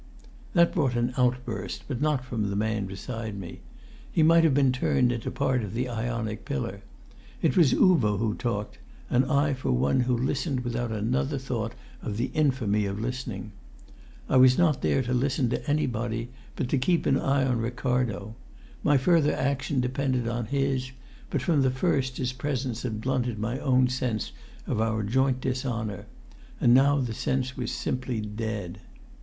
That 0.53 0.73
brought 0.73 0.95
an 0.95 1.13
outburst, 1.15 1.83
but 1.87 2.01
not 2.01 2.25
from 2.25 2.49
the 2.49 2.55
man 2.55 2.87
beside 2.87 3.37
me. 3.39 3.59
He 4.11 4.23
might 4.23 4.43
have 4.43 4.55
been 4.55 4.71
turned 4.71 5.11
into 5.11 5.29
part 5.29 5.61
of 5.61 5.75
the 5.75 5.87
Ionic 5.87 6.43
pillar. 6.43 6.81
It 7.43 7.55
was 7.55 7.71
Uvo 7.75 8.17
who 8.17 8.33
talked, 8.33 8.79
and 9.11 9.23
I 9.25 9.53
for 9.53 9.71
one 9.71 9.99
who 9.99 10.17
listened 10.17 10.61
without 10.61 10.91
another 10.91 11.37
thought 11.37 11.73
of 12.01 12.17
the 12.17 12.31
infamy 12.33 12.85
of 12.87 12.99
listening. 12.99 13.51
I 14.27 14.37
was 14.37 14.57
not 14.57 14.81
there 14.81 15.03
to 15.03 15.13
listen 15.13 15.49
to 15.51 15.63
anybody, 15.69 16.29
but 16.55 16.67
to 16.69 16.79
keep 16.79 17.05
an 17.05 17.19
eye 17.19 17.45
on 17.45 17.59
Ricardo; 17.59 18.33
my 18.81 18.97
further 18.97 19.35
action 19.35 19.81
depended 19.81 20.27
on 20.27 20.47
his; 20.47 20.91
but 21.29 21.43
from 21.43 21.61
the 21.61 21.69
first 21.69 22.17
his 22.17 22.33
presence 22.33 22.81
had 22.81 23.01
blunted 23.01 23.37
my 23.37 23.59
own 23.59 23.87
sense 23.87 24.31
of 24.65 24.81
our 24.81 25.03
joint 25.03 25.41
dishonour, 25.41 26.07
and 26.59 26.73
now 26.73 26.97
the 26.99 27.13
sense 27.13 27.55
was 27.55 27.71
simply 27.71 28.19
dead. 28.19 28.79